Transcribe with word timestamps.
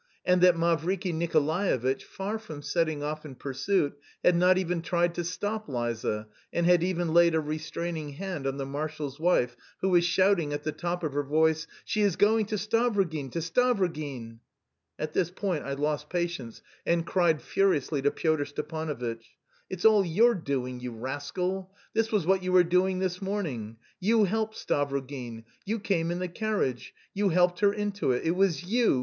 and 0.25 0.41
that 0.41 0.55
Mavriky 0.57 1.13
Nikolaevitch, 1.13 2.03
far 2.03 2.39
from 2.39 2.63
setting 2.63 3.03
off 3.03 3.23
in 3.23 3.35
pursuit, 3.35 3.95
had 4.23 4.35
not 4.35 4.57
even 4.57 4.81
tried 4.81 5.13
to 5.13 5.23
stop 5.23 5.69
Liza, 5.69 6.27
and 6.51 6.65
had 6.65 6.81
even 6.81 7.13
laid 7.13 7.35
a 7.35 7.39
restraining 7.39 8.13
hand 8.13 8.47
on 8.47 8.57
the 8.57 8.65
marshal's 8.65 9.19
wife, 9.19 9.55
who 9.81 9.89
was 9.89 10.03
shouting 10.03 10.53
at 10.53 10.63
the 10.63 10.71
top 10.71 11.03
of 11.03 11.13
her 11.13 11.21
voice: 11.21 11.67
"She 11.85 12.01
is 12.01 12.15
going 12.15 12.47
to 12.47 12.55
Stavrogin, 12.55 13.29
to 13.33 13.41
Stavrogin." 13.43 14.39
At 14.97 15.13
this 15.13 15.29
point 15.29 15.65
I 15.65 15.73
lost 15.73 16.09
patience, 16.09 16.63
and 16.83 17.05
cried 17.05 17.39
furiously 17.39 18.01
to 18.01 18.09
Pyotr 18.09 18.45
Stepanovitch: 18.45 19.37
"It's 19.69 19.85
all 19.85 20.03
your 20.03 20.33
doing, 20.33 20.79
you 20.79 20.93
rascal! 20.93 21.71
This 21.93 22.11
was 22.11 22.25
what 22.25 22.41
you 22.41 22.51
were 22.53 22.63
doing 22.63 22.97
this 22.97 23.21
morning. 23.21 23.77
You 23.99 24.23
helped 24.23 24.55
Stavrogin, 24.55 25.43
you 25.63 25.79
came 25.79 26.09
in 26.09 26.17
the 26.17 26.27
carriage, 26.27 26.91
you 27.13 27.29
helped 27.29 27.59
her 27.59 27.71
into 27.71 28.11
it... 28.13 28.23
it 28.25 28.31
was 28.31 28.63
you, 28.63 28.69
you, 28.73 28.85
you! 28.95 28.99